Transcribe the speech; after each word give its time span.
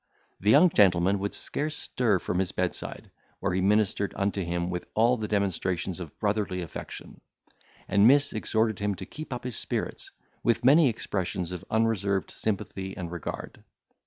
The 0.39 0.49
young 0.49 0.71
gentleman 0.71 1.19
would 1.19 1.35
scarce 1.35 1.77
stir 1.77 2.17
from 2.17 2.39
his 2.39 2.51
bedside, 2.51 3.11
where 3.39 3.53
he 3.53 3.61
ministered 3.61 4.15
unto 4.17 4.43
him 4.43 4.71
with 4.71 4.87
all 4.95 5.15
the 5.15 5.27
demonstrations 5.27 5.99
of 5.99 6.17
brotherly 6.17 6.63
affection; 6.63 7.21
and 7.87 8.07
Miss 8.07 8.33
exhorted 8.33 8.79
him 8.79 8.95
to 8.95 9.05
keep 9.05 9.31
up 9.31 9.43
his 9.43 9.57
spirits, 9.57 10.09
with 10.41 10.65
many 10.65 10.89
expressions 10.89 11.51
of 11.51 11.63
unreserved 11.69 12.31
sympathy 12.31 12.97
and 12.97 13.11
regard. 13.11 13.63